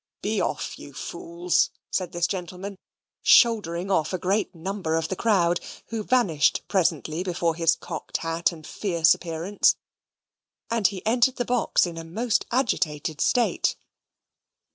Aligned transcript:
"Be 0.23 0.41
off, 0.41 0.79
you 0.79 0.93
fools!" 0.93 1.69
said 1.91 2.11
this 2.11 2.25
gentleman 2.25 2.75
shouldering 3.21 3.91
off 3.91 4.13
a 4.13 4.17
great 4.17 4.55
number 4.55 4.95
of 4.95 5.09
the 5.09 5.15
crowd, 5.15 5.59
who 5.89 6.01
vanished 6.03 6.63
presently 6.67 7.21
before 7.21 7.53
his 7.53 7.75
cocked 7.75 8.17
hat 8.17 8.51
and 8.51 8.65
fierce 8.65 9.13
appearance 9.13 9.75
and 10.71 10.87
he 10.87 11.05
entered 11.05 11.35
the 11.35 11.45
box 11.45 11.85
in 11.85 11.97
a 11.99 12.03
most 12.03 12.47
agitated 12.49 13.21
state. 13.21 13.75